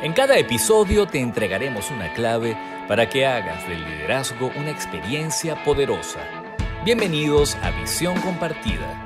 En 0.00 0.12
cada 0.12 0.38
episodio 0.38 1.08
te 1.08 1.18
entregaremos 1.18 1.90
una 1.90 2.12
clave 2.14 2.56
para 2.86 3.08
que 3.08 3.26
hagas 3.26 3.68
del 3.68 3.84
liderazgo 3.84 4.52
una 4.54 4.70
experiencia 4.70 5.64
poderosa. 5.64 6.20
Bienvenidos 6.84 7.56
a 7.56 7.72
Visión 7.72 8.14
Compartida. 8.20 9.04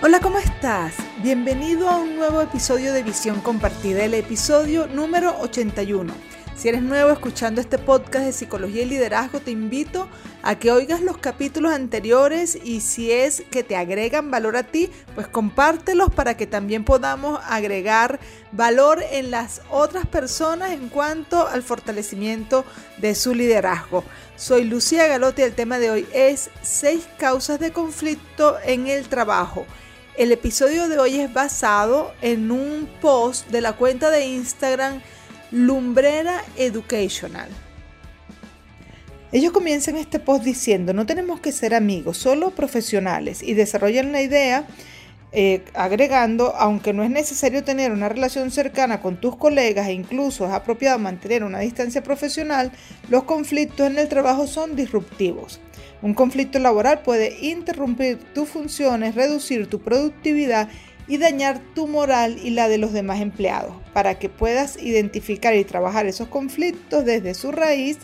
Hola, 0.00 0.18
¿cómo 0.18 0.38
estás? 0.38 0.94
Bienvenido 1.18 1.90
a 1.90 1.98
un 1.98 2.16
nuevo 2.16 2.40
episodio 2.40 2.94
de 2.94 3.02
Visión 3.02 3.42
Compartida, 3.42 4.02
el 4.02 4.14
episodio 4.14 4.86
número 4.86 5.38
81. 5.40 6.33
Si 6.56 6.68
eres 6.68 6.82
nuevo 6.82 7.10
escuchando 7.10 7.60
este 7.60 7.78
podcast 7.78 8.26
de 8.26 8.32
psicología 8.32 8.82
y 8.82 8.86
liderazgo, 8.86 9.40
te 9.40 9.50
invito 9.50 10.08
a 10.42 10.56
que 10.56 10.70
oigas 10.70 11.00
los 11.00 11.18
capítulos 11.18 11.72
anteriores 11.72 12.56
y 12.62 12.80
si 12.80 13.10
es 13.10 13.42
que 13.50 13.64
te 13.64 13.76
agregan 13.76 14.30
valor 14.30 14.56
a 14.56 14.62
ti, 14.62 14.88
pues 15.16 15.26
compártelos 15.26 16.10
para 16.14 16.36
que 16.36 16.46
también 16.46 16.84
podamos 16.84 17.40
agregar 17.48 18.20
valor 18.52 19.02
en 19.10 19.32
las 19.32 19.62
otras 19.68 20.06
personas 20.06 20.70
en 20.70 20.88
cuanto 20.88 21.48
al 21.48 21.64
fortalecimiento 21.64 22.64
de 22.98 23.16
su 23.16 23.34
liderazgo. 23.34 24.04
Soy 24.36 24.64
Lucía 24.64 25.08
Galote 25.08 25.42
y 25.42 25.46
el 25.46 25.54
tema 25.54 25.80
de 25.80 25.90
hoy 25.90 26.06
es 26.14 26.50
seis 26.62 27.06
causas 27.18 27.58
de 27.58 27.72
conflicto 27.72 28.56
en 28.64 28.86
el 28.86 29.08
trabajo. 29.08 29.66
El 30.16 30.30
episodio 30.30 30.88
de 30.88 31.00
hoy 31.00 31.18
es 31.18 31.32
basado 31.32 32.14
en 32.22 32.52
un 32.52 32.88
post 33.00 33.48
de 33.48 33.60
la 33.60 33.72
cuenta 33.72 34.10
de 34.10 34.26
Instagram 34.26 35.02
Lumbrera 35.54 36.42
Educational. 36.56 37.48
Ellos 39.30 39.52
comienzan 39.52 39.94
este 39.94 40.18
post 40.18 40.42
diciendo, 40.42 40.92
no 40.92 41.06
tenemos 41.06 41.38
que 41.38 41.52
ser 41.52 41.76
amigos, 41.76 42.16
solo 42.16 42.50
profesionales, 42.50 43.40
y 43.40 43.54
desarrollan 43.54 44.10
la 44.10 44.20
idea 44.20 44.66
eh, 45.30 45.64
agregando, 45.74 46.56
aunque 46.56 46.92
no 46.92 47.04
es 47.04 47.10
necesario 47.10 47.62
tener 47.62 47.92
una 47.92 48.08
relación 48.08 48.50
cercana 48.50 49.00
con 49.00 49.20
tus 49.20 49.36
colegas 49.36 49.86
e 49.86 49.92
incluso 49.92 50.44
es 50.44 50.52
apropiado 50.52 50.98
mantener 50.98 51.44
una 51.44 51.60
distancia 51.60 52.02
profesional, 52.02 52.72
los 53.08 53.22
conflictos 53.22 53.88
en 53.88 53.96
el 53.96 54.08
trabajo 54.08 54.48
son 54.48 54.74
disruptivos. 54.74 55.60
Un 56.02 56.14
conflicto 56.14 56.58
laboral 56.58 57.02
puede 57.02 57.38
interrumpir 57.46 58.18
tus 58.34 58.48
funciones, 58.48 59.14
reducir 59.14 59.68
tu 59.68 59.80
productividad 59.80 60.68
y 61.06 61.18
dañar 61.18 61.60
tu 61.74 61.86
moral 61.86 62.38
y 62.42 62.50
la 62.50 62.68
de 62.68 62.78
los 62.78 62.92
demás 62.92 63.20
empleados. 63.20 63.74
Para 63.92 64.18
que 64.18 64.28
puedas 64.28 64.76
identificar 64.76 65.54
y 65.54 65.64
trabajar 65.64 66.06
esos 66.06 66.28
conflictos 66.28 67.04
desde 67.04 67.34
su 67.34 67.52
raíz, 67.52 67.98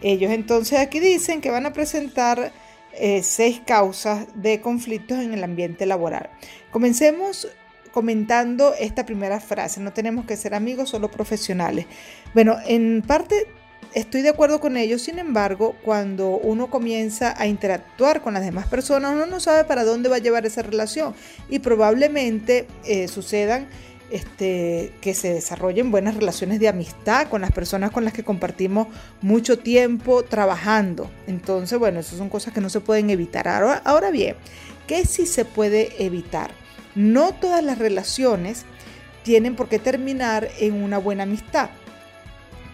ellos 0.00 0.30
entonces 0.32 0.78
aquí 0.78 1.00
dicen 1.00 1.40
que 1.40 1.50
van 1.50 1.66
a 1.66 1.72
presentar 1.72 2.52
eh, 2.94 3.22
seis 3.22 3.60
causas 3.64 4.26
de 4.34 4.60
conflictos 4.60 5.18
en 5.18 5.34
el 5.34 5.44
ambiente 5.44 5.86
laboral. 5.86 6.30
Comencemos 6.70 7.48
comentando 7.92 8.74
esta 8.78 9.04
primera 9.06 9.40
frase, 9.40 9.80
no 9.80 9.92
tenemos 9.92 10.24
que 10.24 10.36
ser 10.36 10.54
amigos, 10.54 10.90
solo 10.90 11.10
profesionales. 11.10 11.86
Bueno, 12.34 12.56
en 12.66 13.02
parte 13.06 13.46
estoy 13.94 14.22
de 14.22 14.28
acuerdo 14.28 14.60
con 14.60 14.76
ellos, 14.76 15.02
sin 15.02 15.18
embargo, 15.18 15.76
cuando 15.84 16.30
uno 16.30 16.68
comienza 16.70 17.34
a 17.40 17.46
interactuar 17.46 18.22
con 18.22 18.34
las 18.34 18.44
demás 18.44 18.66
personas, 18.66 19.12
uno 19.12 19.26
no 19.26 19.40
sabe 19.40 19.64
para 19.64 19.84
dónde 19.84 20.08
va 20.08 20.16
a 20.16 20.20
llevar 20.20 20.46
esa 20.46 20.62
relación 20.62 21.14
y 21.48 21.58
probablemente 21.58 22.66
eh, 22.84 23.08
sucedan 23.08 23.68
este, 24.10 24.92
que 25.00 25.12
se 25.14 25.34
desarrollen 25.34 25.90
buenas 25.90 26.14
relaciones 26.14 26.60
de 26.60 26.68
amistad 26.68 27.28
con 27.28 27.42
las 27.42 27.52
personas 27.52 27.90
con 27.90 28.04
las 28.04 28.14
que 28.14 28.24
compartimos 28.24 28.88
mucho 29.20 29.58
tiempo 29.58 30.22
trabajando. 30.22 31.10
Entonces, 31.26 31.78
bueno, 31.78 32.00
esas 32.00 32.18
son 32.18 32.30
cosas 32.30 32.54
que 32.54 32.60
no 32.60 32.70
se 32.70 32.80
pueden 32.80 33.10
evitar. 33.10 33.48
Ahora, 33.48 33.82
ahora 33.84 34.10
bien, 34.10 34.36
¿qué 34.86 35.04
sí 35.04 35.26
se 35.26 35.44
puede 35.44 36.04
evitar? 36.04 36.50
No 36.94 37.34
todas 37.34 37.62
las 37.62 37.78
relaciones 37.78 38.64
tienen 39.24 39.56
por 39.56 39.68
qué 39.68 39.78
terminar 39.78 40.48
en 40.58 40.82
una 40.82 40.98
buena 40.98 41.24
amistad 41.24 41.68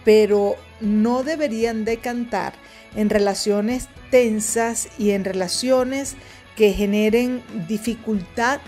pero 0.05 0.55
no 0.79 1.23
deberían 1.23 1.85
decantar 1.85 2.53
en 2.95 3.09
relaciones 3.09 3.89
tensas 4.09 4.89
y 4.97 5.11
en 5.11 5.25
relaciones 5.25 6.15
que 6.55 6.73
generen 6.73 7.43
dificultad 7.67 8.59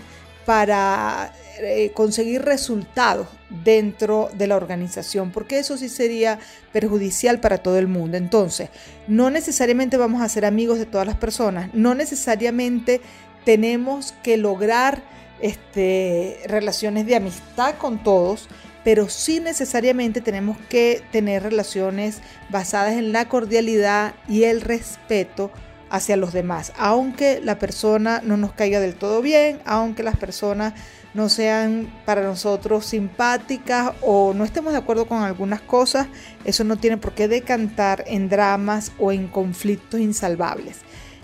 para 0.44 1.34
eh, 1.60 1.90
conseguir 1.92 2.42
resultados 2.42 3.28
dentro 3.64 4.30
de 4.34 4.46
la 4.46 4.56
organización, 4.56 5.30
porque 5.30 5.58
eso 5.58 5.76
sí 5.76 5.88
sería 5.88 6.38
perjudicial 6.72 7.40
para 7.40 7.58
todo 7.58 7.78
el 7.78 7.88
mundo. 7.88 8.16
Entonces, 8.16 8.70
no 9.06 9.30
necesariamente 9.30 9.96
vamos 9.96 10.22
a 10.22 10.28
ser 10.28 10.44
amigos 10.44 10.78
de 10.78 10.86
todas 10.86 11.06
las 11.06 11.16
personas, 11.16 11.72
no 11.74 11.94
necesariamente 11.94 13.00
tenemos 13.44 14.14
que 14.22 14.36
lograr 14.36 15.02
este, 15.40 16.40
relaciones 16.46 17.06
de 17.06 17.16
amistad 17.16 17.76
con 17.76 18.02
todos, 18.02 18.48
pero 18.88 19.10
sí 19.10 19.38
necesariamente 19.38 20.22
tenemos 20.22 20.56
que 20.70 21.02
tener 21.12 21.42
relaciones 21.42 22.22
basadas 22.48 22.94
en 22.94 23.12
la 23.12 23.28
cordialidad 23.28 24.14
y 24.26 24.44
el 24.44 24.62
respeto 24.62 25.50
hacia 25.90 26.16
los 26.16 26.32
demás, 26.32 26.72
aunque 26.78 27.38
la 27.44 27.58
persona 27.58 28.22
no 28.24 28.38
nos 28.38 28.54
caiga 28.54 28.80
del 28.80 28.94
todo 28.94 29.20
bien, 29.20 29.60
aunque 29.66 30.02
las 30.02 30.16
personas 30.16 30.72
no 31.12 31.28
sean 31.28 31.92
para 32.06 32.22
nosotros 32.22 32.86
simpáticas 32.86 33.92
o 34.00 34.32
no 34.32 34.42
estemos 34.42 34.72
de 34.72 34.78
acuerdo 34.78 35.06
con 35.06 35.22
algunas 35.22 35.60
cosas, 35.60 36.06
eso 36.46 36.64
no 36.64 36.78
tiene 36.78 36.96
por 36.96 37.12
qué 37.12 37.28
decantar 37.28 38.04
en 38.06 38.30
dramas 38.30 38.92
o 38.98 39.12
en 39.12 39.28
conflictos 39.28 40.00
insalvables. 40.00 40.78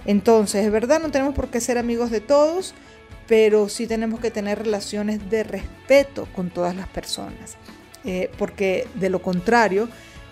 Entonces, 0.04 0.66
es 0.66 0.70
verdad, 0.70 1.00
no 1.00 1.10
tenemos 1.10 1.34
por 1.34 1.48
qué 1.48 1.62
ser 1.62 1.78
amigos 1.78 2.10
de 2.10 2.20
todos, 2.20 2.75
pero 3.26 3.68
sí 3.68 3.86
tenemos 3.86 4.20
que 4.20 4.30
tener 4.30 4.58
relaciones 4.58 5.30
de 5.30 5.44
respeto 5.44 6.28
con 6.34 6.50
todas 6.50 6.74
las 6.76 6.88
personas, 6.88 7.56
eh, 8.04 8.30
porque 8.38 8.86
de 8.94 9.10
lo 9.10 9.22
contrario, 9.22 9.88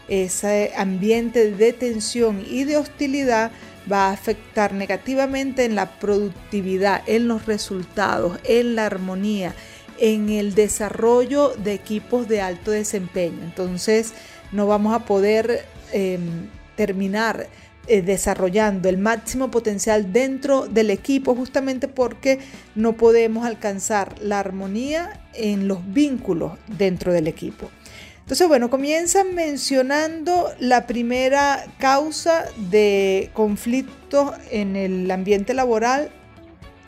ese 0.08 0.72
ambiente 0.76 1.52
de 1.52 1.72
tensión 1.72 2.44
y 2.47 2.64
de 2.64 2.76
hostilidad 2.76 3.50
va 3.91 4.08
a 4.08 4.12
afectar 4.12 4.72
negativamente 4.72 5.64
en 5.64 5.75
la 5.75 5.98
productividad, 5.98 7.02
en 7.06 7.28
los 7.28 7.47
resultados, 7.47 8.38
en 8.44 8.75
la 8.75 8.86
armonía, 8.86 9.54
en 9.98 10.31
el 10.31 10.54
desarrollo 10.54 11.50
de 11.50 11.75
equipos 11.75 12.28
de 12.28 12.41
alto 12.41 12.70
desempeño. 12.70 13.42
Entonces 13.42 14.14
no 14.50 14.66
vamos 14.66 14.94
a 14.94 15.04
poder 15.04 15.64
em, 15.92 16.48
terminar 16.76 17.48
eh, 17.88 18.03
desarrollando 18.03 18.88
el 18.88 18.98
máximo 18.98 19.50
potencial 19.50 20.12
dentro 20.12 20.69
del 20.69 20.91
equipo 20.91 21.34
justamente 21.34 21.88
porque 21.88 22.38
no 22.75 22.93
podemos 22.93 23.44
alcanzar 23.44 24.15
la 24.20 24.38
armonía 24.38 25.20
en 25.34 25.66
los 25.66 25.81
vínculos 25.93 26.53
dentro 26.78 27.12
del 27.12 27.26
equipo. 27.26 27.70
Entonces, 28.20 28.47
bueno, 28.47 28.70
comienzan 28.70 29.34
mencionando 29.34 30.48
la 30.60 30.87
primera 30.87 31.66
causa 31.78 32.44
de 32.70 33.31
conflictos 33.34 34.31
en 34.50 34.76
el 34.76 35.10
ambiente 35.10 35.53
laboral. 35.53 36.10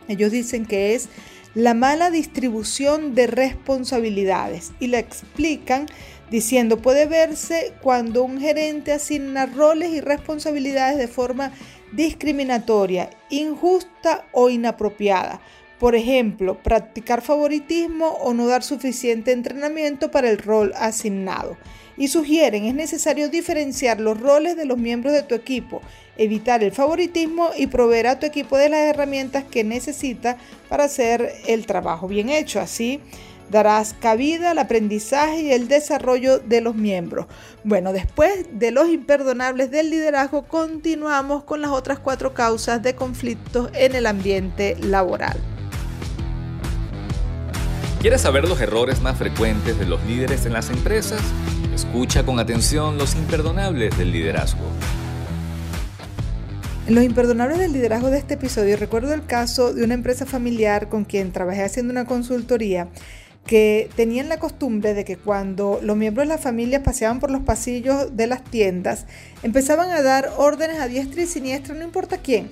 Ellos 0.06 0.30
dicen 0.30 0.64
que 0.64 0.94
es 0.94 1.08
la 1.54 1.74
mala 1.74 2.10
distribución 2.10 3.14
de 3.14 3.26
responsabilidades 3.26 4.72
y 4.80 4.88
la 4.88 4.98
explican 4.98 5.86
diciendo 6.30 6.78
puede 6.78 7.06
verse 7.06 7.72
cuando 7.82 8.24
un 8.24 8.40
gerente 8.40 8.92
asigna 8.92 9.46
roles 9.46 9.90
y 9.92 10.00
responsabilidades 10.00 10.98
de 10.98 11.08
forma 11.08 11.52
discriminatoria, 11.92 13.10
injusta 13.30 14.26
o 14.32 14.50
inapropiada. 14.50 15.40
Por 15.78 15.94
ejemplo, 15.94 16.62
practicar 16.62 17.20
favoritismo 17.20 18.08
o 18.08 18.32
no 18.32 18.46
dar 18.46 18.62
suficiente 18.62 19.32
entrenamiento 19.32 20.10
para 20.10 20.30
el 20.30 20.38
rol 20.38 20.72
asignado. 20.76 21.56
Y 21.96 22.08
sugieren 22.08 22.64
es 22.64 22.74
necesario 22.74 23.28
diferenciar 23.28 24.00
los 24.00 24.18
roles 24.18 24.56
de 24.56 24.64
los 24.64 24.78
miembros 24.78 25.12
de 25.12 25.22
tu 25.22 25.34
equipo, 25.34 25.80
evitar 26.16 26.64
el 26.64 26.72
favoritismo 26.72 27.50
y 27.56 27.68
proveer 27.68 28.06
a 28.08 28.18
tu 28.18 28.26
equipo 28.26 28.56
de 28.56 28.68
las 28.68 28.80
herramientas 28.80 29.44
que 29.44 29.62
necesita 29.62 30.36
para 30.68 30.84
hacer 30.84 31.32
el 31.46 31.66
trabajo 31.66 32.08
bien 32.08 32.30
hecho. 32.30 32.60
Así, 32.60 33.00
darás 33.50 33.94
cabida 33.94 34.50
al 34.50 34.58
aprendizaje 34.58 35.42
y 35.42 35.52
el 35.52 35.68
desarrollo 35.68 36.38
de 36.38 36.60
los 36.60 36.74
miembros. 36.74 37.26
Bueno, 37.62 37.92
después 37.92 38.46
de 38.52 38.70
los 38.70 38.88
imperdonables 38.88 39.70
del 39.70 39.90
liderazgo, 39.90 40.44
continuamos 40.44 41.44
con 41.44 41.60
las 41.60 41.70
otras 41.70 41.98
cuatro 41.98 42.34
causas 42.34 42.82
de 42.82 42.94
conflictos 42.94 43.70
en 43.74 43.94
el 43.94 44.06
ambiente 44.06 44.76
laboral. 44.80 45.38
¿Quieres 48.00 48.20
saber 48.20 48.46
los 48.46 48.60
errores 48.60 49.00
más 49.00 49.16
frecuentes 49.16 49.78
de 49.78 49.86
los 49.86 50.04
líderes 50.04 50.44
en 50.44 50.52
las 50.52 50.68
empresas? 50.68 51.22
Escucha 51.74 52.22
con 52.22 52.38
atención 52.38 52.98
los 52.98 53.14
imperdonables 53.14 53.96
del 53.96 54.12
liderazgo. 54.12 54.64
En 56.86 56.94
los 56.94 57.02
imperdonables 57.02 57.58
del 57.58 57.72
liderazgo 57.72 58.10
de 58.10 58.18
este 58.18 58.34
episodio 58.34 58.76
recuerdo 58.76 59.14
el 59.14 59.24
caso 59.24 59.72
de 59.72 59.84
una 59.84 59.94
empresa 59.94 60.26
familiar 60.26 60.90
con 60.90 61.06
quien 61.06 61.32
trabajé 61.32 61.62
haciendo 61.62 61.92
una 61.92 62.04
consultoría 62.04 62.88
que 63.46 63.90
tenían 63.94 64.28
la 64.28 64.38
costumbre 64.38 64.94
de 64.94 65.04
que 65.04 65.16
cuando 65.16 65.78
los 65.82 65.96
miembros 65.96 66.26
de 66.26 66.34
la 66.34 66.38
familia 66.38 66.82
paseaban 66.82 67.20
por 67.20 67.30
los 67.30 67.42
pasillos 67.42 68.16
de 68.16 68.26
las 68.26 68.42
tiendas, 68.42 69.06
empezaban 69.42 69.90
a 69.90 70.02
dar 70.02 70.32
órdenes 70.38 70.80
a 70.80 70.88
diestra 70.88 71.22
y 71.22 71.26
siniestra, 71.26 71.74
no 71.74 71.84
importa 71.84 72.18
quién. 72.18 72.50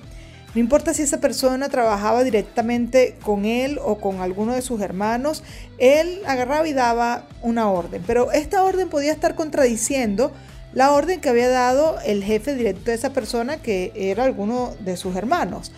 No 0.55 0.61
importa 0.61 0.93
si 0.93 1.03
esa 1.03 1.19
persona 1.19 1.71
trabajaba 1.71 2.25
directamente 2.25 3.17
con 3.23 3.47
él 3.47 3.79
o 3.83 3.99
con 3.99 4.21
alguno 4.21 4.53
de 4.55 4.61
sus 4.61 4.83
hermanos, 4.83 5.43
él 5.79 6.21
agarraba 6.27 6.69
y 6.69 6.75
daba 6.75 7.27
una 7.41 7.71
orden. 7.71 8.03
Pero 8.06 8.33
esta 8.33 8.62
orden 8.62 8.91
podía 8.91 9.12
estar 9.12 9.35
contradiciendo 9.35 10.31
la 10.75 10.93
orden 10.93 11.23
que 11.23 11.31
había 11.31 11.49
dado 11.49 11.99
el 12.05 12.23
jefe 12.23 12.55
directo 12.55 12.91
de 12.91 12.94
esa 12.94 13.15
persona 13.15 13.62
que 13.62 13.93
era 13.94 14.25
alguno 14.25 14.75
de 14.81 14.99
sus 14.99 15.17
hermanos. 15.17 15.73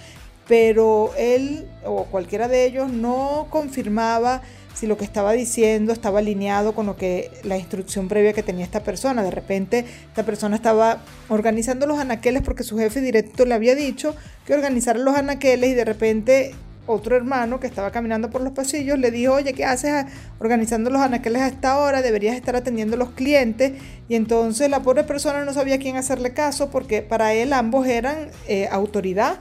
Pero 0.49 1.13
él 1.17 1.69
o 1.85 2.07
cualquiera 2.07 2.49
de 2.49 2.65
ellos 2.65 2.91
no 2.91 3.47
confirmaba 3.51 4.43
si 4.85 4.89
lo 4.89 4.99
que 4.99 5.05
estaba 5.07 5.33
diciendo 5.33 5.95
estaba 5.95 6.19
alineado 6.19 6.75
con 6.75 6.85
lo 6.85 6.95
que 6.95 7.31
la 7.43 7.57
instrucción 7.57 8.07
previa 8.07 8.35
que 8.35 8.43
tenía 8.43 8.67
esta 8.67 8.83
persona. 8.83 9.23
De 9.23 9.31
repente 9.31 9.87
esta 10.09 10.25
persona 10.25 10.57
estaba 10.57 10.99
organizando 11.31 11.87
los 11.87 11.99
anaqueles 11.99 12.43
porque 12.43 12.65
su 12.65 12.77
jefe 12.77 13.01
directo 13.01 13.47
le 13.47 13.55
había 13.55 13.75
dicho 13.75 14.15
que 14.45 14.53
organizara 14.53 14.99
los 14.99 15.17
anaqueles 15.17 15.71
y 15.71 15.75
de 15.75 15.87
repente 15.87 16.55
otro 16.87 17.17
hermano 17.17 17.61
que 17.61 17.67
estaba 17.67 17.93
caminando 17.93 18.29
por 18.29 18.43
los 18.43 18.53
pasillos 18.53 18.99
le 18.99 19.11
dijo, 19.11 19.33
oye, 19.33 19.55
¿qué 19.55 19.65
haces 19.65 20.05
organizando 20.39 20.91
los 20.91 21.01
anaqueles 21.01 21.41
a 21.41 21.47
esta 21.47 21.79
hora? 21.79 22.03
Deberías 22.03 22.37
estar 22.37 22.55
atendiendo 22.55 22.97
a 22.97 22.99
los 22.99 23.13
clientes. 23.13 23.73
Y 24.07 24.17
entonces 24.17 24.69
la 24.69 24.83
pobre 24.83 25.05
persona 25.05 25.47
no 25.47 25.55
sabía 25.55 25.79
quién 25.79 25.97
hacerle 25.97 26.35
caso 26.35 26.69
porque 26.69 27.01
para 27.01 27.33
él 27.33 27.55
ambos 27.55 27.87
eran 27.87 28.29
eh, 28.49 28.69
autoridad 28.71 29.39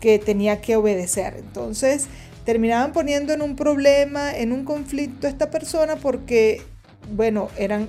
que 0.00 0.18
tenía 0.18 0.60
que 0.60 0.74
obedecer. 0.74 1.36
Entonces 1.38 2.08
terminaban 2.44 2.92
poniendo 2.92 3.32
en 3.32 3.42
un 3.42 3.56
problema, 3.56 4.36
en 4.36 4.52
un 4.52 4.64
conflicto 4.64 5.26
a 5.26 5.30
esta 5.30 5.50
persona 5.50 5.96
porque, 5.96 6.62
bueno, 7.12 7.48
eran 7.56 7.88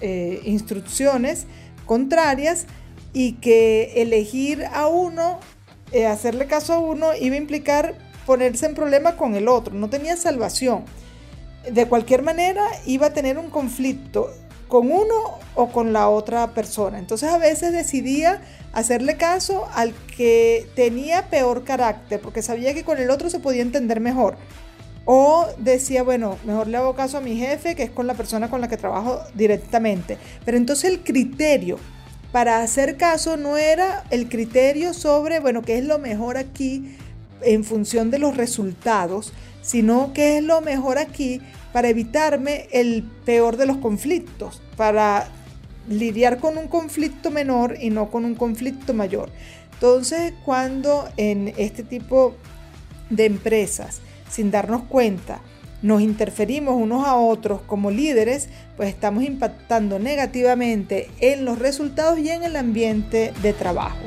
eh, 0.00 0.40
instrucciones 0.44 1.46
contrarias 1.86 2.66
y 3.12 3.34
que 3.34 4.02
elegir 4.02 4.64
a 4.72 4.88
uno, 4.88 5.40
eh, 5.92 6.06
hacerle 6.06 6.46
caso 6.46 6.74
a 6.74 6.78
uno, 6.78 7.14
iba 7.18 7.34
a 7.34 7.38
implicar 7.38 7.94
ponerse 8.26 8.66
en 8.66 8.74
problema 8.74 9.16
con 9.16 9.34
el 9.36 9.48
otro, 9.48 9.74
no 9.74 9.88
tenía 9.88 10.16
salvación. 10.16 10.84
De 11.70 11.86
cualquier 11.86 12.22
manera, 12.22 12.64
iba 12.84 13.06
a 13.06 13.12
tener 13.12 13.38
un 13.38 13.50
conflicto 13.50 14.30
con 14.68 14.90
uno 14.90 15.38
o 15.54 15.68
con 15.68 15.92
la 15.92 16.08
otra 16.08 16.48
persona. 16.48 16.98
Entonces 16.98 17.30
a 17.30 17.38
veces 17.38 17.72
decidía 17.72 18.42
hacerle 18.72 19.16
caso 19.16 19.66
al 19.74 19.94
que 20.16 20.68
tenía 20.74 21.28
peor 21.28 21.64
carácter, 21.64 22.20
porque 22.20 22.42
sabía 22.42 22.74
que 22.74 22.84
con 22.84 22.98
el 22.98 23.10
otro 23.10 23.30
se 23.30 23.40
podía 23.40 23.62
entender 23.62 24.00
mejor. 24.00 24.36
O 25.04 25.46
decía, 25.58 26.02
bueno, 26.02 26.36
mejor 26.44 26.66
le 26.66 26.78
hago 26.78 26.94
caso 26.96 27.18
a 27.18 27.20
mi 27.20 27.36
jefe, 27.36 27.76
que 27.76 27.84
es 27.84 27.90
con 27.90 28.06
la 28.06 28.14
persona 28.14 28.50
con 28.50 28.60
la 28.60 28.68
que 28.68 28.76
trabajo 28.76 29.20
directamente. 29.34 30.18
Pero 30.44 30.56
entonces 30.56 30.90
el 30.90 31.04
criterio 31.04 31.78
para 32.32 32.60
hacer 32.60 32.96
caso 32.96 33.36
no 33.36 33.56
era 33.56 34.04
el 34.10 34.28
criterio 34.28 34.92
sobre, 34.92 35.40
bueno, 35.40 35.62
qué 35.62 35.78
es 35.78 35.84
lo 35.84 35.98
mejor 35.98 36.36
aquí 36.36 36.96
en 37.40 37.64
función 37.64 38.10
de 38.10 38.18
los 38.18 38.36
resultados, 38.36 39.32
sino 39.62 40.12
qué 40.12 40.38
es 40.38 40.44
lo 40.44 40.60
mejor 40.60 40.98
aquí 40.98 41.40
para 41.76 41.90
evitarme 41.90 42.68
el 42.72 43.02
peor 43.26 43.58
de 43.58 43.66
los 43.66 43.76
conflictos, 43.76 44.62
para 44.78 45.28
lidiar 45.90 46.38
con 46.38 46.56
un 46.56 46.68
conflicto 46.68 47.30
menor 47.30 47.76
y 47.78 47.90
no 47.90 48.10
con 48.10 48.24
un 48.24 48.34
conflicto 48.34 48.94
mayor. 48.94 49.28
Entonces, 49.74 50.32
cuando 50.42 51.06
en 51.18 51.52
este 51.58 51.82
tipo 51.82 52.34
de 53.10 53.26
empresas, 53.26 54.00
sin 54.30 54.50
darnos 54.50 54.84
cuenta, 54.84 55.42
nos 55.82 56.00
interferimos 56.00 56.76
unos 56.80 57.06
a 57.06 57.14
otros 57.16 57.60
como 57.66 57.90
líderes, 57.90 58.48
pues 58.78 58.88
estamos 58.88 59.22
impactando 59.24 59.98
negativamente 59.98 61.10
en 61.20 61.44
los 61.44 61.58
resultados 61.58 62.18
y 62.18 62.30
en 62.30 62.42
el 62.42 62.56
ambiente 62.56 63.34
de 63.42 63.52
trabajo. 63.52 64.06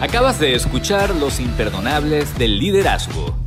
Acabas 0.00 0.40
de 0.40 0.54
escuchar 0.54 1.14
Los 1.16 1.38
Imperdonables 1.38 2.38
del 2.38 2.58
Liderazgo. 2.58 3.45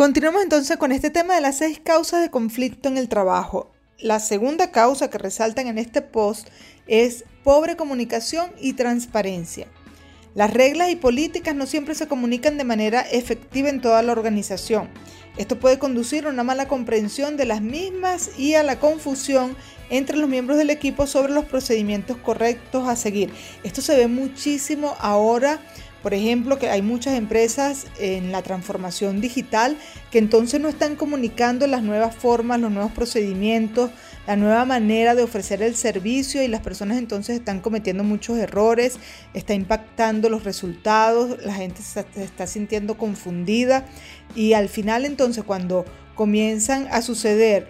Continuamos 0.00 0.42
entonces 0.42 0.78
con 0.78 0.92
este 0.92 1.10
tema 1.10 1.34
de 1.34 1.42
las 1.42 1.58
seis 1.58 1.78
causas 1.78 2.22
de 2.22 2.30
conflicto 2.30 2.88
en 2.88 2.96
el 2.96 3.10
trabajo. 3.10 3.70
La 3.98 4.18
segunda 4.18 4.70
causa 4.70 5.10
que 5.10 5.18
resaltan 5.18 5.66
en 5.66 5.76
este 5.76 6.00
post 6.00 6.48
es 6.86 7.24
pobre 7.44 7.76
comunicación 7.76 8.50
y 8.58 8.72
transparencia. 8.72 9.66
Las 10.34 10.54
reglas 10.54 10.88
y 10.88 10.96
políticas 10.96 11.54
no 11.54 11.66
siempre 11.66 11.94
se 11.94 12.08
comunican 12.08 12.56
de 12.56 12.64
manera 12.64 13.02
efectiva 13.02 13.68
en 13.68 13.82
toda 13.82 14.00
la 14.00 14.12
organización. 14.12 14.88
Esto 15.36 15.58
puede 15.58 15.78
conducir 15.78 16.24
a 16.24 16.30
una 16.30 16.44
mala 16.44 16.66
comprensión 16.66 17.36
de 17.36 17.44
las 17.44 17.60
mismas 17.60 18.30
y 18.38 18.54
a 18.54 18.62
la 18.62 18.80
confusión 18.80 19.54
entre 19.90 20.16
los 20.16 20.30
miembros 20.30 20.56
del 20.56 20.70
equipo 20.70 21.06
sobre 21.06 21.34
los 21.34 21.44
procedimientos 21.44 22.16
correctos 22.16 22.88
a 22.88 22.96
seguir. 22.96 23.34
Esto 23.64 23.82
se 23.82 23.98
ve 23.98 24.06
muchísimo 24.06 24.96
ahora 24.98 25.60
por 26.02 26.14
ejemplo, 26.14 26.58
que 26.58 26.70
hay 26.70 26.82
muchas 26.82 27.14
empresas 27.14 27.86
en 27.98 28.32
la 28.32 28.42
transformación 28.42 29.20
digital 29.20 29.76
que 30.10 30.18
entonces 30.18 30.60
no 30.60 30.68
están 30.68 30.96
comunicando 30.96 31.66
las 31.66 31.82
nuevas 31.82 32.14
formas, 32.14 32.58
los 32.58 32.72
nuevos 32.72 32.92
procedimientos, 32.92 33.90
la 34.26 34.36
nueva 34.36 34.64
manera 34.64 35.14
de 35.14 35.22
ofrecer 35.22 35.62
el 35.62 35.76
servicio 35.76 36.42
y 36.42 36.48
las 36.48 36.60
personas 36.60 36.98
entonces 36.98 37.36
están 37.36 37.60
cometiendo 37.60 38.04
muchos 38.04 38.38
errores, 38.38 38.98
está 39.34 39.54
impactando 39.54 40.30
los 40.30 40.44
resultados, 40.44 41.42
la 41.44 41.54
gente 41.54 41.82
se 41.82 42.04
está 42.16 42.46
sintiendo 42.46 42.96
confundida 42.96 43.84
y 44.34 44.54
al 44.54 44.68
final 44.68 45.04
entonces 45.04 45.44
cuando 45.44 45.84
comienzan 46.14 46.86
a 46.90 47.02
suceder 47.02 47.68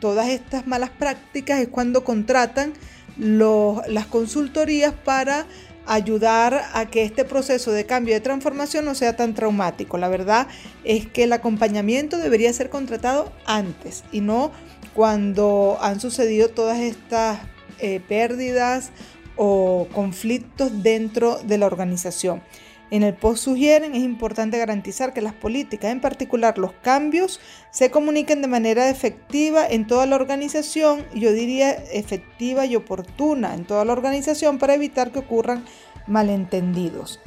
todas 0.00 0.28
estas 0.28 0.66
malas 0.66 0.90
prácticas 0.90 1.60
es 1.60 1.68
cuando 1.68 2.04
contratan 2.04 2.74
las 3.16 4.06
consultorías 4.06 4.92
para 4.92 5.46
ayudar 5.86 6.62
a 6.72 6.86
que 6.86 7.02
este 7.02 7.24
proceso 7.24 7.72
de 7.72 7.86
cambio 7.86 8.14
de 8.14 8.20
transformación 8.20 8.84
no 8.84 8.94
sea 8.94 9.16
tan 9.16 9.34
traumático. 9.34 9.98
La 9.98 10.08
verdad 10.08 10.48
es 10.84 11.06
que 11.06 11.24
el 11.24 11.32
acompañamiento 11.32 12.16
debería 12.16 12.52
ser 12.52 12.70
contratado 12.70 13.32
antes 13.46 14.04
y 14.12 14.20
no 14.20 14.52
cuando 14.94 15.78
han 15.80 16.00
sucedido 16.00 16.48
todas 16.48 16.78
estas 16.78 17.40
eh, 17.78 18.00
pérdidas 18.08 18.90
o 19.36 19.88
conflictos 19.92 20.82
dentro 20.82 21.38
de 21.38 21.58
la 21.58 21.66
organización. 21.66 22.42
En 22.90 23.02
el 23.02 23.14
post 23.14 23.44
sugieren 23.44 23.94
es 23.94 24.02
importante 24.02 24.58
garantizar 24.58 25.14
que 25.14 25.22
las 25.22 25.32
políticas, 25.32 25.90
en 25.90 26.00
particular 26.00 26.58
los 26.58 26.72
cambios, 26.72 27.40
se 27.70 27.90
comuniquen 27.90 28.42
de 28.42 28.48
manera 28.48 28.90
efectiva 28.90 29.66
en 29.66 29.86
toda 29.86 30.06
la 30.06 30.16
organización, 30.16 31.04
yo 31.14 31.32
diría 31.32 31.70
efectiva 31.70 32.66
y 32.66 32.76
oportuna 32.76 33.54
en 33.54 33.64
toda 33.64 33.84
la 33.84 33.92
organización 33.92 34.58
para 34.58 34.74
evitar 34.74 35.12
que 35.12 35.20
ocurran 35.20 35.64
malentendidos. 36.06 37.20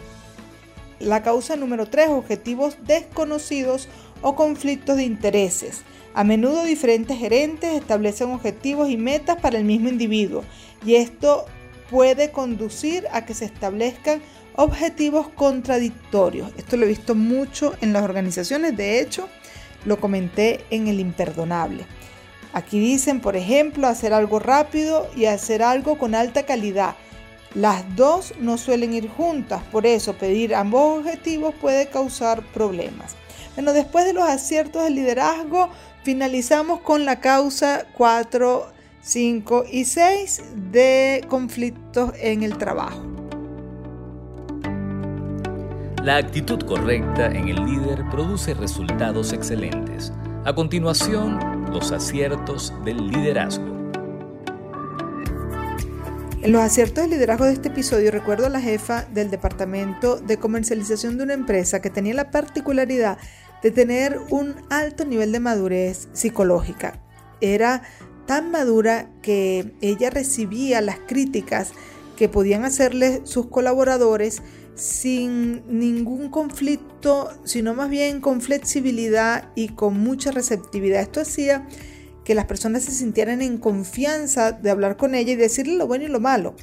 La 1.00 1.22
causa 1.22 1.56
número 1.56 1.88
3, 1.88 2.10
objetivos 2.10 2.78
desconocidos 2.86 3.88
o 4.22 4.36
conflictos 4.36 4.98
de 4.98 5.04
intereses. 5.04 5.84
A 6.14 6.24
menudo 6.24 6.64
diferentes 6.64 7.18
gerentes 7.18 7.74
establecen 7.74 8.32
objetivos 8.32 8.90
y 8.90 8.98
metas 8.98 9.40
para 9.40 9.58
el 9.58 9.64
mismo 9.64 9.90
individuo 9.90 10.44
y 10.84 10.96
esto 10.96 11.46
puede 11.90 12.32
conducir 12.32 13.06
a 13.12 13.26
que 13.26 13.34
se 13.34 13.46
establezcan 13.46 14.22
objetivos 14.56 15.30
contradictorios. 15.30 16.52
Esto 16.58 16.78
lo 16.78 16.86
he 16.86 16.90
visto 16.90 17.16
mucho 17.16 17.76
en 17.82 17.94
las 17.94 18.04
organizaciones, 18.04 18.76
de 18.76 19.00
hecho, 19.00 19.30
lo 19.86 20.00
comenté 20.00 20.66
en 20.70 20.88
el 20.88 21.00
imperdonable. 21.00 21.86
Aquí 22.54 22.80
dicen, 22.80 23.22
por 23.22 23.36
ejemplo, 23.36 23.88
hacer 23.88 24.14
algo 24.14 24.40
rápido 24.40 25.08
y 25.16 25.26
hacer 25.26 25.62
algo 25.62 25.98
con 25.98 26.16
alta 26.16 26.44
calidad. 26.46 26.96
Las 27.54 27.96
dos 27.96 28.34
no 28.40 28.58
suelen 28.58 28.94
ir 28.94 29.10
juntas, 29.10 29.62
por 29.72 29.86
eso 29.86 30.14
pedir 30.18 30.56
ambos 30.56 31.00
objetivos 31.00 31.54
puede 31.56 31.88
causar 31.88 32.42
problemas. 32.52 33.16
Bueno, 33.56 33.74
después 33.74 34.06
de 34.06 34.14
los 34.14 34.28
aciertos 34.28 34.84
del 34.84 34.96
liderazgo, 34.96 35.70
finalizamos 36.04 36.82
con 36.82 37.06
la 37.06 37.20
causa 37.20 37.86
4, 37.94 38.72
5 39.08 39.64
y 39.72 39.86
6 39.86 40.42
de 40.70 41.26
conflictos 41.30 42.12
en 42.20 42.44
el 42.44 42.58
trabajo. 42.58 43.02
La 46.04 46.18
actitud 46.18 46.60
correcta 46.64 47.28
en 47.28 47.48
el 47.48 47.56
líder 47.66 48.04
produce 48.12 48.54
resultados 48.54 49.32
excelentes. 49.32 50.12
A 50.44 50.54
continuación, 50.54 51.40
los 51.72 51.94
aciertos 51.94 52.74
del 52.84 53.08
liderazgo. 53.08 53.66
En 56.42 56.52
los 56.52 56.62
aciertos 56.62 57.04
del 57.06 57.12
liderazgo 57.12 57.46
de 57.46 57.54
este 57.54 57.70
episodio 57.70 58.12
recuerdo 58.12 58.48
a 58.48 58.50
la 58.50 58.60
jefa 58.60 59.06
del 59.06 59.32
departamento 59.32 60.18
de 60.18 60.36
comercialización 60.38 61.18
de 61.18 61.24
una 61.24 61.34
empresa 61.34 61.82
que 61.82 61.90
tenía 61.90 62.14
la 62.14 62.30
particularidad 62.30 63.18
de 63.64 63.72
tener 63.72 64.20
un 64.32 64.56
alto 64.70 65.06
nivel 65.06 65.32
de 65.32 65.40
madurez 65.40 66.10
psicológica. 66.12 67.00
Era 67.40 67.84
tan 68.28 68.52
madura 68.52 69.10
que 69.24 69.74
ella 69.82 70.12
recibía 70.12 70.82
las 70.82 71.00
críticas 71.00 71.72
que 72.16 72.30
podían 72.30 72.66
hacerle 72.66 73.22
sus 73.24 73.48
colaboradores 73.48 74.44
sin 74.76 75.64
ningún 75.80 76.30
conflicto, 76.30 77.30
sino 77.46 77.74
más 77.74 77.90
bien 77.90 78.22
con 78.22 78.42
flexibilidad 78.42 79.50
y 79.56 79.70
con 79.70 80.00
mucha 80.00 80.32
receptividad. 80.32 81.02
Esto 81.02 81.22
hacía 81.22 81.68
que 82.24 82.36
las 82.36 82.46
personas 82.46 82.84
se 82.84 82.92
sintieran 82.92 83.42
en 83.42 83.58
confianza 83.58 84.52
de 84.52 84.70
hablar 84.70 84.98
con 84.98 85.16
ella 85.16 85.32
y 85.32 85.38
decirle 85.38 85.76
lo 85.78 85.88
bueno 85.88 86.06
y 86.06 86.10
lo 86.10 86.20
malo. 86.20 86.56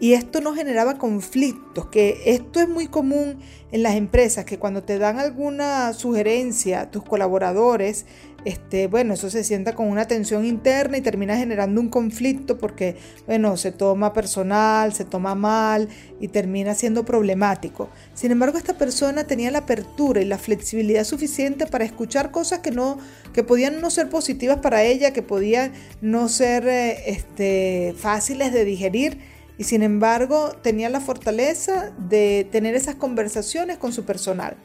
y 0.00 0.14
esto 0.14 0.40
no 0.40 0.54
generaba 0.54 0.98
conflictos, 0.98 1.86
que 1.86 2.20
esto 2.26 2.60
es 2.60 2.68
muy 2.68 2.88
común 2.88 3.38
en 3.70 3.82
las 3.82 3.94
empresas, 3.94 4.44
que 4.44 4.58
cuando 4.58 4.82
te 4.82 4.98
dan 4.98 5.20
alguna 5.20 5.92
sugerencia 5.92 6.90
tus 6.90 7.04
colaboradores, 7.04 8.04
este, 8.44 8.88
bueno, 8.88 9.14
eso 9.14 9.30
se 9.30 9.42
sienta 9.42 9.74
con 9.74 9.88
una 9.88 10.06
tensión 10.06 10.44
interna 10.44 10.98
y 10.98 11.00
termina 11.00 11.36
generando 11.36 11.80
un 11.80 11.88
conflicto 11.88 12.58
porque, 12.58 12.96
bueno, 13.26 13.56
se 13.56 13.72
toma 13.72 14.12
personal, 14.12 14.92
se 14.92 15.04
toma 15.04 15.34
mal 15.34 15.88
y 16.20 16.28
termina 16.28 16.74
siendo 16.74 17.04
problemático. 17.04 17.88
Sin 18.12 18.32
embargo, 18.32 18.58
esta 18.58 18.76
persona 18.76 19.24
tenía 19.24 19.50
la 19.50 19.58
apertura 19.58 20.20
y 20.20 20.26
la 20.26 20.38
flexibilidad 20.38 21.04
suficiente 21.04 21.66
para 21.66 21.84
escuchar 21.84 22.30
cosas 22.30 22.58
que 22.58 22.70
no, 22.70 22.98
que 23.32 23.42
podían 23.42 23.80
no 23.80 23.90
ser 23.90 24.10
positivas 24.10 24.58
para 24.58 24.82
ella, 24.82 25.12
que 25.12 25.22
podían 25.22 25.72
no 26.02 26.28
ser 26.28 26.68
eh, 26.68 27.10
este, 27.10 27.94
fáciles 27.96 28.52
de 28.52 28.64
digerir 28.66 29.18
y 29.56 29.64
sin 29.64 29.82
embargo 29.82 30.50
tenía 30.62 30.88
la 30.88 31.00
fortaleza 31.00 31.92
de 31.96 32.46
tener 32.50 32.74
esas 32.74 32.96
conversaciones 32.96 33.78
con 33.78 33.92
su 33.92 34.04
personal. 34.04 34.56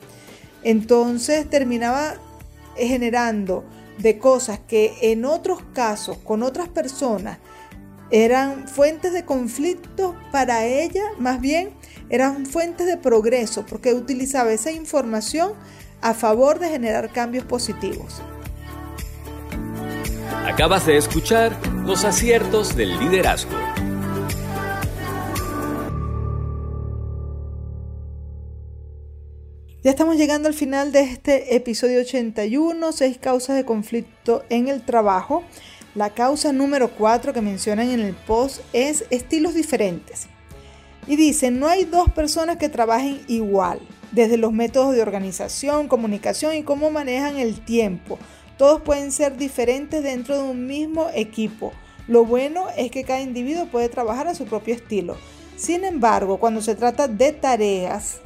Entonces 0.64 1.50
terminaba 1.50 2.16
generando 2.88 3.64
de 3.98 4.18
cosas 4.18 4.60
que 4.60 4.98
en 5.02 5.26
otros 5.26 5.60
casos 5.74 6.18
con 6.18 6.44
otras 6.44 6.70
personas 6.70 7.40
eran 8.12 8.68
fuentes 8.68 9.14
de 9.14 9.26
conflicto 9.26 10.16
para 10.32 10.66
ella, 10.66 11.04
más 11.18 11.42
bien 11.42 11.72
eran 12.10 12.46
fuentes 12.46 12.88
de 12.88 12.98
progreso 12.98 13.66
porque 13.66 13.94
utilizaba 13.94 14.52
esa 14.52 14.72
información 14.72 15.54
a 16.02 16.14
favor 16.14 16.60
de 16.60 16.70
generar 16.70 17.12
cambios 17.12 17.44
positivos. 17.44 18.22
Acabas 20.46 20.86
de 20.86 20.98
escuchar 20.98 21.56
los 21.86 22.06
aciertos 22.06 22.76
del 22.76 22.98
liderazgo. 23.00 23.69
Ya 29.82 29.92
estamos 29.92 30.18
llegando 30.18 30.50
al 30.50 30.54
final 30.54 30.92
de 30.92 31.04
este 31.04 31.56
episodio 31.56 32.02
81, 32.02 32.92
seis 32.92 33.18
causas 33.18 33.56
de 33.56 33.64
conflicto 33.64 34.44
en 34.50 34.68
el 34.68 34.82
trabajo. 34.82 35.42
La 35.96 36.10
causa 36.10 36.52
número 36.52 36.90
4 36.90 37.32
que 37.32 37.40
mencionan 37.40 37.90
en 37.90 38.02
el 38.02 38.14
post 38.14 38.60
es 38.74 39.06
estilos 39.10 39.54
diferentes. 39.54 40.28
Y 41.08 41.16
dicen, 41.16 41.62
no 41.62 41.68
hay 41.70 41.86
dos 41.86 42.12
personas 42.12 42.58
que 42.58 42.68
trabajen 42.68 43.22
igual, 43.30 43.80
desde 44.12 44.36
los 44.36 44.52
métodos 44.52 44.94
de 44.94 45.02
organización, 45.02 45.88
comunicación 45.88 46.56
y 46.56 46.64
cómo 46.64 46.92
manejan 46.92 47.38
el 47.38 47.64
tiempo. 47.64 48.20
Todos 48.58 48.82
pueden 48.82 49.14
ser 49.14 49.38
diferentes 49.38 50.04
dentro 50.04 50.36
de 50.36 50.44
un 50.44 50.68
mismo 50.68 51.08
equipo. 51.16 51.72
Lo 52.06 52.26
bueno 52.26 52.66
es 52.76 52.92
que 52.92 53.06
cada 53.06 53.22
individuo 53.22 53.68
puede 53.68 53.88
trabajar 53.88 54.28
a 54.28 54.36
su 54.36 54.44
propio 54.44 54.76
estilo. 54.76 55.16
Sin 55.56 55.86
embargo, 55.86 56.38
cuando 56.38 56.62
se 56.62 56.76
trata 56.76 57.08
de 57.08 57.32
tareas, 57.32 58.20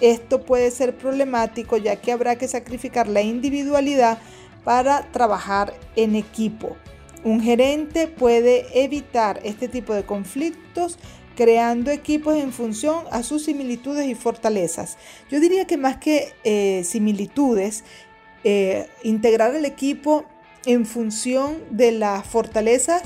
esto 0.00 0.42
puede 0.42 0.70
ser 0.70 0.96
problemático 0.96 1.76
ya 1.76 1.96
que 1.96 2.12
habrá 2.12 2.36
que 2.36 2.48
sacrificar 2.48 3.08
la 3.08 3.22
individualidad 3.22 4.18
para 4.64 5.10
trabajar 5.12 5.74
en 5.96 6.16
equipo. 6.16 6.76
Un 7.22 7.40
gerente 7.40 8.06
puede 8.06 8.66
evitar 8.82 9.40
este 9.44 9.68
tipo 9.68 9.94
de 9.94 10.04
conflictos 10.04 10.98
creando 11.36 11.90
equipos 11.90 12.36
en 12.36 12.52
función 12.52 13.04
a 13.10 13.22
sus 13.22 13.44
similitudes 13.44 14.06
y 14.06 14.14
fortalezas. 14.14 14.98
Yo 15.30 15.40
diría 15.40 15.66
que 15.66 15.76
más 15.76 15.96
que 15.96 16.34
eh, 16.44 16.82
similitudes, 16.84 17.84
eh, 18.44 18.88
integrar 19.02 19.54
el 19.54 19.64
equipo 19.64 20.24
en 20.66 20.86
función 20.86 21.58
de 21.70 21.92
las 21.92 22.26
fortalezas 22.26 23.02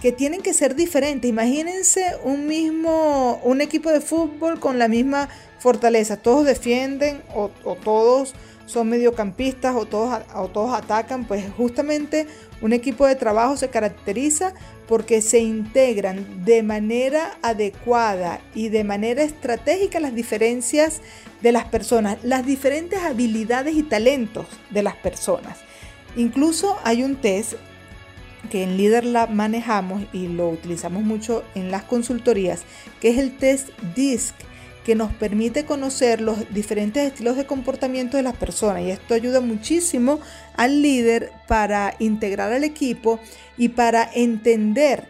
que 0.00 0.12
tienen 0.12 0.42
que 0.42 0.54
ser 0.54 0.74
diferentes. 0.74 1.28
Imagínense 1.28 2.16
un 2.24 2.46
mismo, 2.46 3.40
un 3.42 3.60
equipo 3.60 3.90
de 3.90 4.00
fútbol 4.00 4.60
con 4.60 4.78
la 4.78 4.88
misma 4.88 5.28
fortaleza. 5.58 6.16
Todos 6.16 6.44
defienden 6.44 7.22
o, 7.34 7.50
todos 7.82 8.34
son 8.66 8.88
mediocampistas 8.88 9.74
o 9.74 9.86
todos, 9.86 10.20
o 10.34 10.48
todos 10.48 10.74
atacan. 10.74 11.24
Pues 11.24 11.44
justamente 11.56 12.26
un 12.60 12.72
equipo 12.72 13.06
de 13.06 13.14
trabajo 13.14 13.56
se 13.56 13.68
caracteriza 13.68 14.52
porque 14.86 15.22
se 15.22 15.38
integran 15.38 16.44
de 16.44 16.62
manera 16.62 17.38
adecuada 17.42 18.40
y 18.54 18.68
de 18.68 18.84
manera 18.84 19.22
estratégica 19.22 20.00
las 20.00 20.14
diferencias 20.14 21.00
de 21.40 21.52
las 21.52 21.64
personas, 21.64 22.18
las 22.22 22.44
diferentes 22.44 22.98
habilidades 23.00 23.74
y 23.74 23.82
talentos 23.82 24.46
de 24.70 24.82
las 24.82 24.96
personas. 24.96 25.58
Incluso 26.16 26.76
hay 26.84 27.02
un 27.02 27.16
test 27.16 27.54
que 28.50 28.62
en 28.62 28.76
LeaderLab 28.76 29.30
manejamos 29.30 30.02
y 30.12 30.28
lo 30.28 30.48
utilizamos 30.48 31.02
mucho 31.02 31.44
en 31.54 31.70
las 31.70 31.82
consultorías, 31.84 32.62
que 33.00 33.08
es 33.08 33.18
el 33.18 33.36
test 33.36 33.70
DISC, 33.94 34.34
que 34.84 34.94
nos 34.94 35.12
permite 35.14 35.64
conocer 35.64 36.20
los 36.20 36.52
diferentes 36.52 37.06
estilos 37.06 37.36
de 37.36 37.46
comportamiento 37.46 38.16
de 38.16 38.22
las 38.22 38.36
personas 38.36 38.82
y 38.82 38.90
esto 38.90 39.14
ayuda 39.14 39.40
muchísimo 39.40 40.20
al 40.56 40.82
líder 40.82 41.32
para 41.48 41.94
integrar 41.98 42.52
al 42.52 42.64
equipo 42.64 43.18
y 43.56 43.70
para 43.70 44.08
entender 44.14 45.08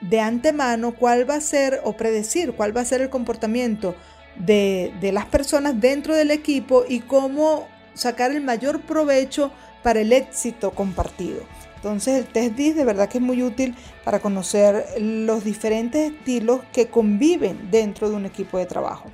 de 0.00 0.20
antemano 0.20 0.94
cuál 0.94 1.28
va 1.30 1.36
a 1.36 1.40
ser 1.40 1.80
o 1.84 1.96
predecir 1.96 2.52
cuál 2.52 2.76
va 2.76 2.80
a 2.80 2.84
ser 2.84 3.00
el 3.00 3.10
comportamiento 3.10 3.94
de, 4.36 4.92
de 5.00 5.12
las 5.12 5.26
personas 5.26 5.80
dentro 5.80 6.16
del 6.16 6.32
equipo 6.32 6.84
y 6.88 7.00
cómo 7.00 7.68
sacar 7.94 8.32
el 8.32 8.40
mayor 8.40 8.80
provecho 8.80 9.52
para 9.84 10.00
el 10.00 10.12
éxito 10.12 10.72
compartido. 10.72 11.42
Entonces 11.82 12.20
el 12.20 12.26
test 12.26 12.54
DIS 12.54 12.76
de 12.76 12.84
verdad 12.84 13.08
que 13.08 13.18
es 13.18 13.24
muy 13.24 13.42
útil 13.42 13.74
para 14.04 14.20
conocer 14.20 14.86
los 15.00 15.42
diferentes 15.42 16.12
estilos 16.12 16.60
que 16.72 16.86
conviven 16.86 17.72
dentro 17.72 18.08
de 18.08 18.14
un 18.14 18.24
equipo 18.24 18.56
de 18.56 18.66
trabajo. 18.66 19.10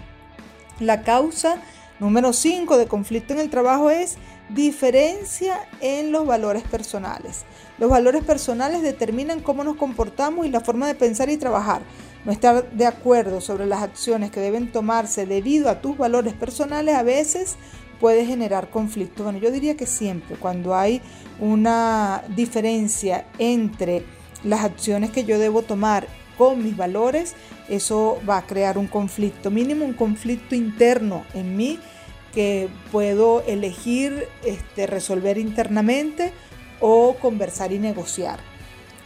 La 0.79 1.03
causa 1.03 1.63
número 1.99 2.35
5 2.35 2.77
de 2.77 2.87
conflicto 2.87 3.33
en 3.33 3.39
el 3.39 3.49
trabajo 3.49 3.89
es 3.89 4.19
diferencia 4.51 5.67
en 5.81 6.13
los 6.13 6.27
valores 6.27 6.63
personales. 6.63 7.47
Los 7.79 7.89
valores 7.89 8.23
personales 8.23 8.83
determinan 8.83 9.41
cómo 9.41 9.65
nos 9.65 9.77
comportamos 9.77 10.47
y 10.47 10.51
la 10.51 10.61
forma 10.61 10.87
de 10.87 10.95
pensar 10.95 11.31
y 11.31 11.39
trabajar. 11.39 11.81
No 12.27 12.33
estar 12.33 12.71
de 12.71 12.85
acuerdo 12.85 13.41
sobre 13.41 13.65
las 13.65 13.83
acciones 13.83 14.31
que 14.31 14.41
deben 14.41 14.71
tomarse 14.71 15.25
debido 15.25 15.71
a 15.71 15.81
tus 15.81 15.97
valores 15.97 16.35
personales 16.35 16.95
a 16.97 17.03
veces 17.03 17.57
puede 18.01 18.25
generar 18.25 18.71
conflicto. 18.71 19.25
Bueno, 19.25 19.39
yo 19.39 19.51
diría 19.51 19.77
que 19.77 19.87
siempre, 19.87 20.37
cuando 20.37 20.75
hay 20.75 21.01
una 21.41 22.23
diferencia 22.35 23.27
entre 23.39 24.05
las 24.45 24.65
acciones 24.65 25.11
que 25.11 25.25
yo 25.25 25.39
debo 25.39 25.63
tomar 25.63 26.07
con 26.37 26.63
mis 26.63 26.77
valores, 26.77 27.35
eso 27.69 28.21
va 28.29 28.39
a 28.39 28.47
crear 28.47 28.79
un 28.79 28.87
conflicto, 28.87 29.51
mínimo 29.51 29.85
un 29.85 29.95
conflicto 29.95 30.55
interno 30.55 31.25
en 31.35 31.57
mí 31.57 31.79
que 32.33 32.69
puedo 32.93 33.43
elegir 33.47 34.29
este, 34.45 34.87
resolver 34.87 35.39
internamente 35.39 36.33
o 36.81 37.17
conversar 37.21 37.73
y 37.73 37.79
negociar. 37.79 38.39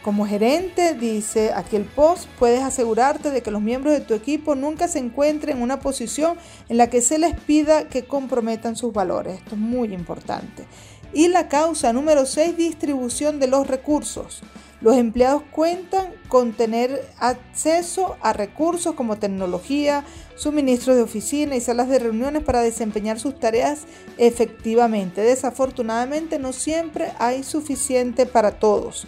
Como 0.03 0.27
gerente, 0.27 0.95
dice 0.95 1.53
aquí 1.53 1.77
el 1.77 1.85
post, 1.85 2.27
puedes 2.37 2.61
asegurarte 2.61 3.31
de 3.31 3.41
que 3.41 3.51
los 3.51 3.61
miembros 3.61 3.93
de 3.93 4.01
tu 4.01 4.13
equipo 4.13 4.53
nunca 4.53 4.89
se 4.89 4.99
encuentren 4.99 5.55
en 5.57 5.63
una 5.63 5.79
posición 5.79 6.37
en 6.67 6.75
la 6.75 6.89
que 6.89 7.01
se 7.01 7.17
les 7.17 7.39
pida 7.39 7.87
que 7.87 8.03
comprometan 8.03 8.75
sus 8.75 8.91
valores. 8.91 9.37
Esto 9.37 9.55
es 9.55 9.61
muy 9.61 9.93
importante. 9.93 10.65
Y 11.13 11.29
la 11.29 11.47
causa 11.47 11.93
número 11.93 12.25
6, 12.25 12.57
distribución 12.57 13.39
de 13.39 13.47
los 13.47 13.65
recursos. 13.65 14.41
Los 14.81 14.97
empleados 14.97 15.43
cuentan 15.51 16.07
con 16.27 16.51
tener 16.51 17.07
acceso 17.17 18.17
a 18.19 18.33
recursos 18.33 18.95
como 18.95 19.19
tecnología, 19.19 20.03
suministros 20.35 20.97
de 20.97 21.03
oficina 21.03 21.55
y 21.55 21.61
salas 21.61 21.87
de 21.87 21.99
reuniones 21.99 22.43
para 22.43 22.59
desempeñar 22.59 23.21
sus 23.21 23.39
tareas 23.39 23.83
efectivamente. 24.17 25.21
Desafortunadamente 25.21 26.39
no 26.39 26.51
siempre 26.51 27.13
hay 27.19 27.43
suficiente 27.43 28.25
para 28.25 28.59
todos. 28.59 29.07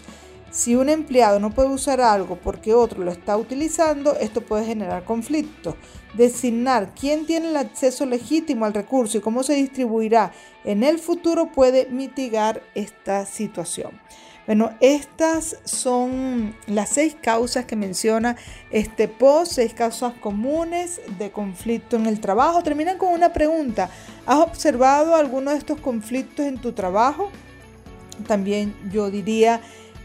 Si 0.55 0.73
un 0.73 0.87
empleado 0.87 1.37
no 1.41 1.49
puede 1.49 1.67
usar 1.67 1.99
algo 1.99 2.37
porque 2.37 2.73
otro 2.73 3.03
lo 3.03 3.11
está 3.11 3.35
utilizando, 3.35 4.15
esto 4.15 4.39
puede 4.39 4.63
generar 4.63 5.03
conflicto. 5.03 5.75
Designar 6.13 6.93
quién 6.97 7.25
tiene 7.25 7.49
el 7.49 7.57
acceso 7.57 8.05
legítimo 8.05 8.63
al 8.63 8.73
recurso 8.73 9.17
y 9.17 9.21
cómo 9.21 9.43
se 9.43 9.55
distribuirá 9.55 10.31
en 10.63 10.83
el 10.83 10.99
futuro 10.99 11.51
puede 11.51 11.87
mitigar 11.87 12.63
esta 12.73 13.25
situación. 13.25 13.99
Bueno, 14.45 14.71
estas 14.79 15.57
son 15.65 16.55
las 16.67 16.87
seis 16.87 17.17
causas 17.21 17.65
que 17.65 17.75
menciona 17.75 18.37
este 18.71 19.09
post, 19.09 19.51
seis 19.51 19.73
causas 19.73 20.13
comunes 20.13 21.01
de 21.19 21.31
conflicto 21.31 21.97
en 21.97 22.05
el 22.05 22.21
trabajo. 22.21 22.63
Terminan 22.63 22.97
con 22.97 23.11
una 23.11 23.33
pregunta. 23.33 23.89
¿Has 24.25 24.39
observado 24.39 25.15
alguno 25.15 25.51
de 25.51 25.57
estos 25.57 25.81
conflictos 25.81 26.45
en 26.45 26.59
tu 26.59 26.71
trabajo? 26.71 27.29
También 28.25 28.73
yo 28.89 29.11
diría 29.11 29.59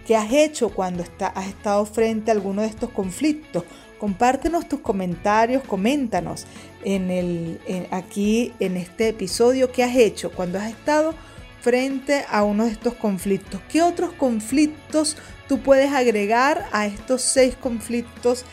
¿Qué 0.07 0.17
has 0.17 0.33
hecho 0.33 0.71
cuando 0.71 1.05
has 1.35 1.47
estado 1.47 1.85
frente 1.87 2.31
a 2.31 2.35
alguno 2.35 2.63
de 2.63 2.69
estos 2.69 2.91
conflictos? 2.91 3.65
Compártenos 3.99 4.69
tus 4.69 4.81
comentarios, 4.81 5.63
coméntanos 5.65 6.47
en 6.85 7.11
el, 7.11 7.61
aquí 7.91 8.53
en 8.59 8.77
este 8.77 9.09
episodio 9.09 9.71
qué 9.71 9.85
has 9.85 9.95
hecho 9.95 10.31
cuando 10.33 10.59
has 10.59 10.71
estado 10.71 11.15
frente 11.61 12.25
a 12.31 12.43
uno 12.43 12.65
de 12.65 12.73
estos 12.73 12.95
conflictos. 12.95 13.61
¿Qué 13.71 13.83
otros 13.83 14.13
conflictos 14.13 15.17
tú 15.47 15.61
puedes 15.61 15.93
agregar 15.93 16.67
a 16.73 16.87
estos 16.87 17.23
seis 17.23 17.55
conflictos 17.55 18.45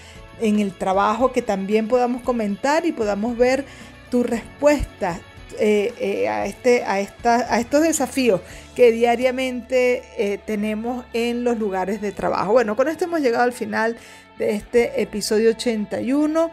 en 0.42 0.60
el 0.60 0.74
trabajo 0.74 1.32
que 1.32 1.42
también 1.42 1.88
podamos 1.88 2.22
comentar 2.22 2.86
y 2.86 2.92
podamos 2.92 3.38
ver 3.38 3.66
tu 4.12 4.24
respuesta 4.24 5.20
eh, 5.59 5.93
eh, 5.99 6.29
a, 6.29 6.45
este, 6.45 6.83
a, 6.83 6.99
esta, 6.99 7.53
a 7.53 7.59
estos 7.59 7.81
desafíos 7.81 8.41
que 8.75 8.91
diariamente 8.91 10.03
eh, 10.17 10.39
tenemos 10.45 11.05
en 11.13 11.43
los 11.43 11.57
lugares 11.57 12.01
de 12.01 12.11
trabajo. 12.11 12.53
Bueno, 12.53 12.75
con 12.75 12.87
esto 12.87 13.05
hemos 13.05 13.21
llegado 13.21 13.43
al 13.43 13.53
final 13.53 13.97
de 14.37 14.51
este 14.51 15.01
episodio 15.01 15.49
81 15.51 16.51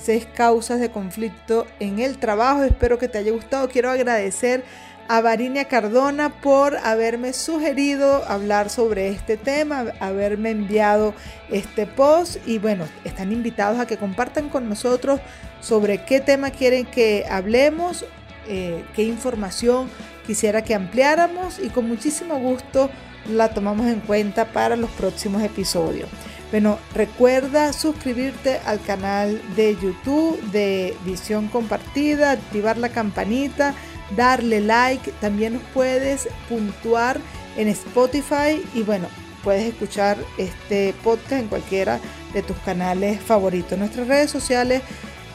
seis 0.00 0.26
causas 0.34 0.80
de 0.80 0.90
conflicto 0.90 1.66
en 1.78 1.98
el 1.98 2.18
trabajo. 2.18 2.64
Espero 2.64 2.98
que 2.98 3.08
te 3.08 3.18
haya 3.18 3.32
gustado. 3.32 3.68
Quiero 3.68 3.90
agradecer 3.90 4.64
a 5.08 5.20
Varinia 5.20 5.64
Cardona 5.64 6.40
por 6.40 6.76
haberme 6.76 7.32
sugerido 7.32 8.24
hablar 8.26 8.70
sobre 8.70 9.08
este 9.08 9.36
tema, 9.36 9.86
haberme 9.98 10.50
enviado 10.50 11.14
este 11.50 11.86
post 11.86 12.36
y 12.46 12.58
bueno, 12.58 12.84
están 13.04 13.32
invitados 13.32 13.80
a 13.80 13.86
que 13.86 13.96
compartan 13.96 14.48
con 14.48 14.68
nosotros 14.68 15.20
sobre 15.60 16.04
qué 16.04 16.20
tema 16.20 16.50
quieren 16.50 16.86
que 16.86 17.26
hablemos, 17.28 18.04
eh, 18.46 18.84
qué 18.94 19.04
información 19.04 19.88
quisiera 20.26 20.62
que 20.62 20.74
ampliáramos 20.74 21.58
y 21.58 21.68
con 21.68 21.88
muchísimo 21.88 22.38
gusto 22.38 22.90
la 23.28 23.52
tomamos 23.52 23.86
en 23.86 24.00
cuenta 24.00 24.46
para 24.52 24.76
los 24.76 24.90
próximos 24.90 25.42
episodios. 25.42 26.08
Bueno, 26.50 26.78
recuerda 26.94 27.72
suscribirte 27.72 28.60
al 28.66 28.80
canal 28.80 29.40
de 29.54 29.76
YouTube 29.80 30.40
de 30.50 30.96
Visión 31.04 31.46
Compartida, 31.48 32.32
activar 32.32 32.76
la 32.76 32.88
campanita, 32.88 33.74
darle 34.16 34.60
like. 34.60 35.12
También 35.20 35.54
nos 35.54 35.62
puedes 35.72 36.28
puntuar 36.48 37.20
en 37.56 37.68
Spotify 37.68 38.62
y 38.74 38.82
bueno, 38.82 39.06
puedes 39.44 39.64
escuchar 39.64 40.18
este 40.38 40.92
podcast 41.04 41.42
en 41.42 41.48
cualquiera 41.48 42.00
de 42.32 42.42
tus 42.42 42.56
canales 42.58 43.20
favoritos. 43.20 43.78
Nuestras 43.78 44.08
redes 44.08 44.30
sociales, 44.30 44.82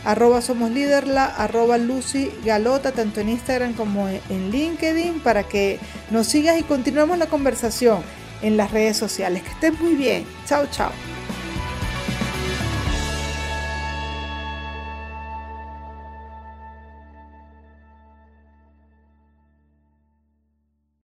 arroba 0.06 0.42
somos 0.42 0.72
líderla, 0.72 1.26
arroba 1.26 1.78
Lucy 1.78 2.32
Galota, 2.46 2.92
tanto 2.92 3.20
en 3.20 3.30
Instagram 3.30 3.74
como 3.74 4.08
en 4.08 4.52
LinkedIn, 4.52 5.20
para 5.20 5.44
que 5.44 5.80
nos 6.12 6.28
sigas 6.28 6.60
y 6.60 6.64
continuemos 6.64 7.18
la 7.18 7.28
conversación 7.28 8.02
en 8.42 8.58
las 8.58 8.72
redes 8.72 8.98
sociales. 8.98 9.44
Que 9.44 9.50
estés 9.50 9.80
muy 9.80 9.96
bien. 9.96 10.26
Chao, 10.46 10.68
chao. 10.72 11.15